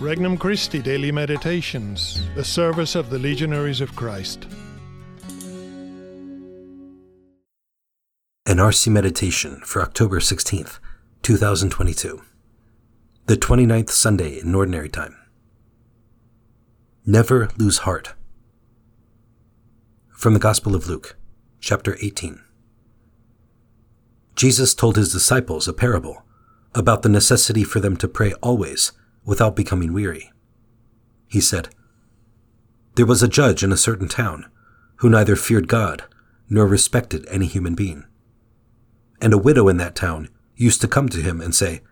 [0.00, 4.46] Regnum Christi Daily Meditations, the service of the Legionaries of Christ.
[8.46, 10.78] An RC Meditation for October 16th,
[11.22, 12.22] 2022.
[13.26, 15.16] The 29th Sunday in Ordinary Time.
[17.04, 18.14] Never lose heart.
[20.12, 21.16] From the Gospel of Luke,
[21.58, 22.40] chapter 18.
[24.36, 26.22] Jesus told his disciples a parable
[26.72, 28.92] about the necessity for them to pray always
[29.28, 30.32] without becoming weary.
[31.26, 31.68] He said,
[32.94, 34.50] There was a judge in a certain town
[34.96, 36.02] who neither feared God
[36.48, 38.06] nor respected any human being.
[39.20, 41.82] And a widow in that town used to come to him and say,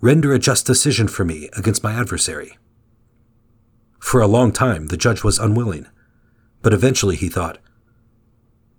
[0.00, 2.56] Render a just decision for me against my adversary.
[4.00, 5.86] For a long time the judge was unwilling,
[6.62, 7.58] but eventually he thought,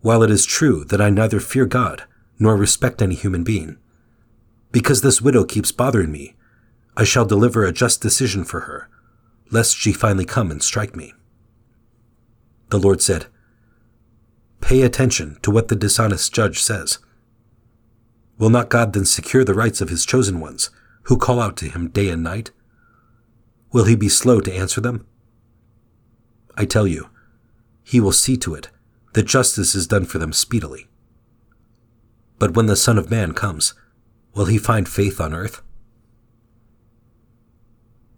[0.01, 2.05] While it is true that I neither fear God
[2.39, 3.77] nor respect any human being.
[4.71, 6.34] Because this widow keeps bothering me,
[6.97, 8.89] I shall deliver a just decision for her,
[9.51, 11.13] lest she finally come and strike me.
[12.69, 13.27] The Lord said,
[14.61, 16.99] Pay attention to what the dishonest judge says.
[18.37, 20.69] Will not God then secure the rights of his chosen ones,
[21.03, 22.51] who call out to him day and night?
[23.71, 25.05] Will he be slow to answer them?
[26.57, 27.09] I tell you,
[27.83, 28.69] he will see to it
[29.13, 30.87] that justice is done for them speedily.
[32.39, 33.73] But when the Son of Man comes,
[34.33, 35.61] will he find faith on earth?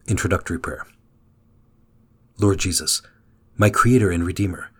[0.07, 0.87] Introductory Prayer
[2.39, 3.01] Lord Jesus,
[3.57, 4.71] my Creator and Redeemer,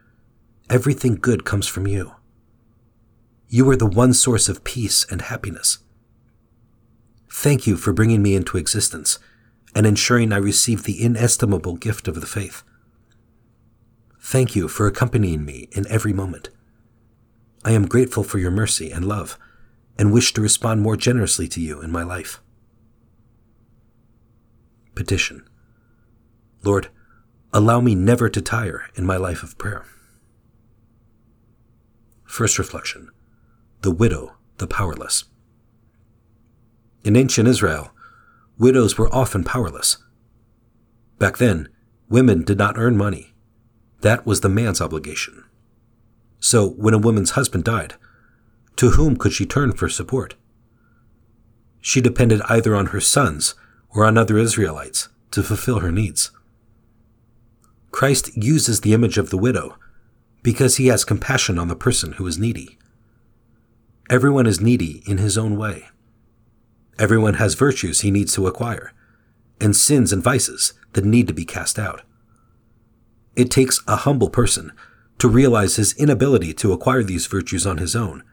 [0.69, 2.13] everything good comes from you.
[3.49, 5.79] You are the one source of peace and happiness.
[7.29, 9.19] Thank you for bringing me into existence
[9.75, 12.63] and ensuring I receive the inestimable gift of the faith.
[14.21, 16.51] Thank you for accompanying me in every moment.
[17.65, 19.37] I am grateful for your mercy and love,
[19.97, 22.41] and wish to respond more generously to you in my life.
[25.07, 25.47] Petition
[26.63, 26.89] Lord,
[27.53, 29.85] allow me never to tire in my life of prayer.
[32.25, 33.11] First reflection
[33.83, 35.23] The widow, the powerless.
[37.05, 37.91] In ancient Israel,
[38.57, 39.95] widows were often powerless.
[41.19, 41.69] Back then,
[42.09, 43.33] women did not earn money.
[44.01, 45.45] That was the man's obligation.
[46.41, 47.93] So, when a woman's husband died,
[48.75, 50.35] to whom could she turn for support?
[51.79, 53.55] She depended either on her sons
[53.97, 56.29] or on other Israelites to fulfill her needs.
[57.89, 59.75] Christ uses the image of the widow
[60.43, 62.77] because he has compassion on the person who is needy.
[64.07, 65.87] Everyone is needy in his own way.
[66.99, 68.93] Everyone has virtues he needs to acquire,
[69.59, 72.03] and sins and vices that need to be cast out.
[73.35, 74.73] It takes a humble person
[75.17, 78.23] to realize his inability to acquire these virtues on his own,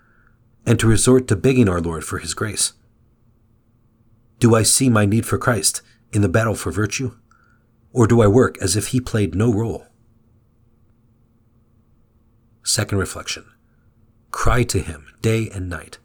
[0.67, 2.75] and to resort to begging our Lord for his grace.
[4.39, 7.17] Do I see my need for Christ in the battle for virtue,
[7.93, 9.87] or do I work as if he played no role?
[12.63, 13.45] Second reflection
[14.31, 15.99] Cry to him day and night.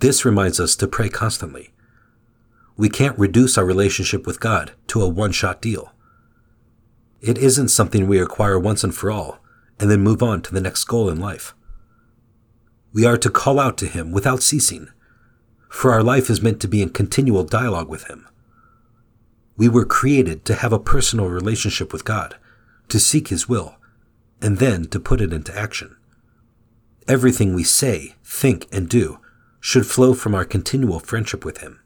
[0.00, 1.70] This reminds us to pray constantly.
[2.76, 5.92] We can't reduce our relationship with God to a one shot deal.
[7.20, 9.40] It isn't something we acquire once and for all
[9.80, 11.54] and then move on to the next goal in life.
[12.92, 14.88] We are to call out to Him without ceasing,
[15.68, 18.26] for our life is meant to be in continual dialogue with Him.
[19.56, 22.36] We were created to have a personal relationship with God,
[22.88, 23.76] to seek His will,
[24.40, 25.96] and then to put it into action.
[27.06, 29.18] Everything we say, think, and do
[29.60, 31.80] should flow from our continual friendship with Him.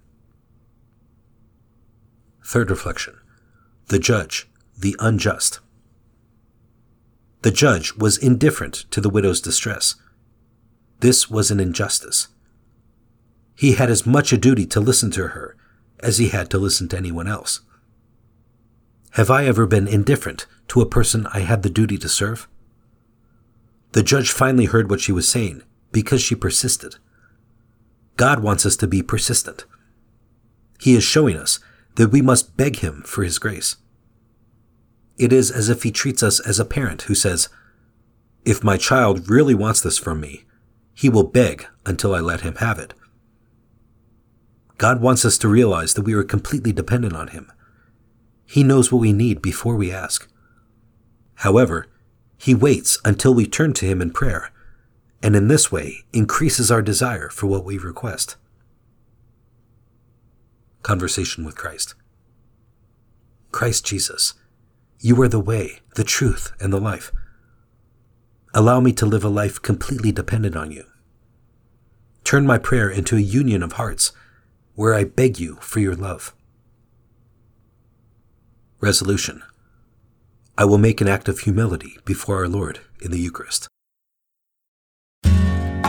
[2.44, 3.18] Third reflection
[3.88, 4.48] The Judge
[4.82, 5.60] the unjust.
[7.42, 9.94] The judge was indifferent to the widow's distress.
[11.00, 12.28] This was an injustice.
[13.54, 15.56] He had as much a duty to listen to her
[16.00, 17.60] as he had to listen to anyone else.
[19.12, 22.48] Have I ever been indifferent to a person I had the duty to serve?
[23.92, 25.62] The judge finally heard what she was saying
[25.92, 26.96] because she persisted.
[28.16, 29.64] God wants us to be persistent.
[30.80, 31.60] He is showing us
[31.96, 33.76] that we must beg Him for His grace.
[35.18, 37.48] It is as if he treats us as a parent who says,
[38.44, 40.44] If my child really wants this from me,
[40.94, 42.94] he will beg until I let him have it.
[44.82, 47.52] God wants us to realize that we are completely dependent on him.
[48.44, 50.28] He knows what we need before we ask.
[51.36, 51.86] However,
[52.36, 54.50] he waits until we turn to him in prayer,
[55.22, 58.34] and in this way increases our desire for what we request.
[60.82, 61.94] Conversation with Christ.
[63.52, 64.34] Christ Jesus
[64.98, 67.12] you are the way, the truth, and the life.
[68.52, 70.86] Allow me to live a life completely dependent on you.
[72.24, 74.10] Turn my prayer into a union of hearts
[74.82, 76.34] where I beg you for your love.
[78.80, 79.44] Resolution
[80.58, 83.68] I will make an act of humility before our Lord in the Eucharist.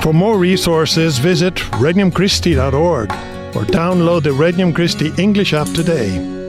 [0.03, 3.09] For more resources, visit regnumchristi.org
[3.55, 6.42] or download the Regnum Christi English app today.